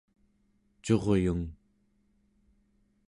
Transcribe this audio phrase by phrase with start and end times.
[0.83, 1.41] Curyung